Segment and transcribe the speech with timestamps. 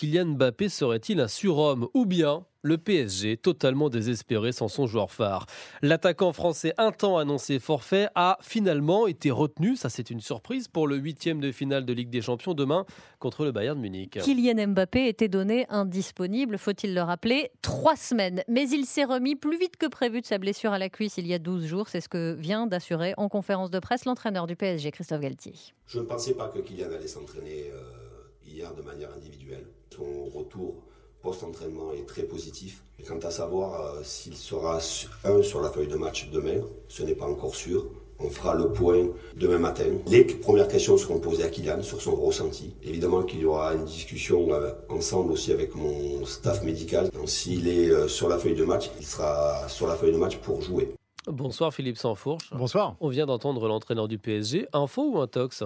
[0.00, 5.44] Kylian Mbappé serait-il un surhomme ou bien le PSG, totalement désespéré sans son joueur phare?
[5.82, 9.76] L'attaquant français un temps annoncé forfait a finalement été retenu.
[9.76, 12.86] Ça, c'est une surprise pour le huitième de finale de Ligue des Champions demain
[13.18, 14.18] contre le Bayern Munich.
[14.22, 18.42] Kylian Mbappé était donné indisponible, faut-il le rappeler, trois semaines.
[18.48, 21.26] Mais il s'est remis plus vite que prévu de sa blessure à la cuisse il
[21.26, 21.90] y a 12 jours.
[21.90, 25.52] C'est ce que vient d'assurer en conférence de presse l'entraîneur du PSG, Christophe Galtier.
[25.84, 28.09] Je ne pensais pas que Kylian allait s'entraîner euh,
[28.50, 29.66] hier de manière individuelle.
[29.94, 30.82] Son retour
[31.22, 32.82] post-entraînement est très positif.
[32.98, 34.78] Et quant à savoir euh, s'il sera
[35.24, 37.86] un sur la feuille de match demain, ce n'est pas encore sûr.
[38.22, 39.84] On fera le point demain matin.
[40.06, 42.74] Les premières questions seront posées à Kylian sur son ressenti.
[42.82, 47.10] Évidemment qu'il y aura une discussion euh, ensemble aussi avec mon staff médical.
[47.26, 50.36] S'il est euh, sur la feuille de match, il sera sur la feuille de match
[50.38, 50.94] pour jouer.
[51.26, 52.50] Bonsoir Philippe Sansfourche.
[52.52, 52.96] Bonsoir.
[53.00, 54.66] On vient d'entendre l'entraîneur du PSG.
[54.72, 55.62] Info ou un tox?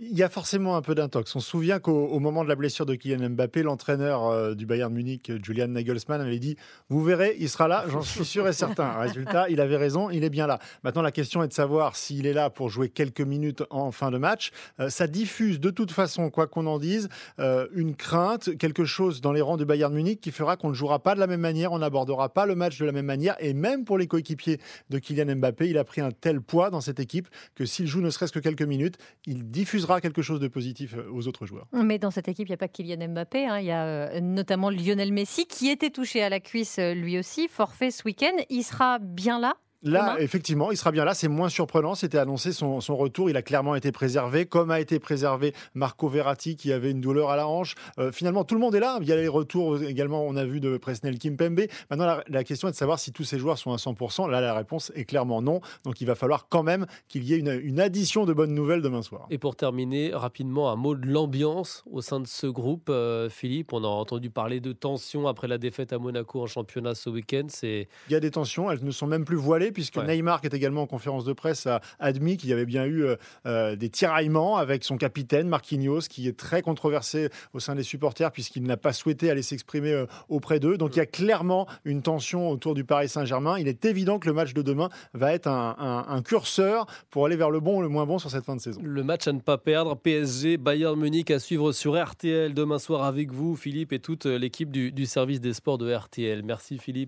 [0.00, 1.34] Il y a forcément un peu d'intox.
[1.34, 4.92] On se souvient qu'au moment de la blessure de Kylian Mbappé, l'entraîneur euh, du Bayern
[4.92, 6.56] Munich, Julian Nagelsmann, avait dit
[6.88, 8.92] Vous verrez, il sera là, j'en suis sûr et certain.
[8.92, 10.60] Résultat, il avait raison, il est bien là.
[10.84, 14.12] Maintenant, la question est de savoir s'il est là pour jouer quelques minutes en fin
[14.12, 14.52] de match.
[14.78, 17.08] Euh, ça diffuse de toute façon, quoi qu'on en dise,
[17.40, 20.74] euh, une crainte, quelque chose dans les rangs du Bayern Munich qui fera qu'on ne
[20.74, 23.34] jouera pas de la même manière, on n'abordera pas le match de la même manière.
[23.40, 26.80] Et même pour les coéquipiers de Kylian Mbappé, il a pris un tel poids dans
[26.80, 30.48] cette équipe que s'il joue ne serait-ce que quelques minutes, il diffusera quelque chose de
[30.48, 31.66] positif euh, aux autres joueurs.
[31.72, 33.58] Mais dans cette équipe, il n'y a pas que Kylian Mbappé, hein.
[33.58, 37.18] il y a euh, notamment Lionel Messi qui était touché à la cuisse euh, lui
[37.18, 38.36] aussi, forfait ce week-end.
[38.50, 41.14] Il sera bien là Là, effectivement, il sera bien là.
[41.14, 41.94] C'est moins surprenant.
[41.94, 43.30] C'était annoncé son, retour.
[43.30, 47.30] Il a clairement été préservé, comme a été préservé Marco Verratti qui avait une douleur
[47.30, 47.76] à la hanche.
[47.98, 48.98] Euh, finalement, tout le monde est là.
[49.00, 51.60] Il y a les retours également, on a vu de Presnel Kimpembe.
[51.90, 54.28] Maintenant, la, question est de savoir si tous ces joueurs sont à 100%.
[54.28, 55.60] Là, la réponse est clairement non.
[55.84, 59.02] Donc, il va falloir quand même qu'il y ait une, addition de bonnes nouvelles demain
[59.02, 59.26] soir.
[59.30, 62.88] Et pour terminer, rapidement, un mot de l'ambiance au sein de ce groupe.
[62.88, 66.96] Euh, Philippe, on a entendu parler de tensions après la défaite à Monaco en championnat
[66.96, 67.46] ce week-end.
[67.62, 68.70] Il y a des tensions.
[68.70, 71.66] Elles ne sont même plus voilées puisque Neymar, qui est également en conférence de presse,
[71.66, 73.16] a admis qu'il y avait bien eu euh,
[73.46, 78.30] euh, des tiraillements avec son capitaine, Marquinhos, qui est très controversé au sein des supporters
[78.32, 80.76] puisqu'il n'a pas souhaité aller s'exprimer euh, auprès d'eux.
[80.76, 83.58] Donc il y a clairement une tension autour du Paris Saint-Germain.
[83.58, 87.50] Il est évident que le match de demain va être un, curseur pour aller vers
[87.50, 88.80] le bon ou le moins bon sur cette fin de saison.
[88.82, 93.04] Le match à ne pas perdre, PSG, Bayern Munich à suivre sur RTL demain soir
[93.04, 96.42] avec vous, Philippe, et toute l'équipe du, du service des sports de RTL.
[96.42, 97.06] Merci Philippe.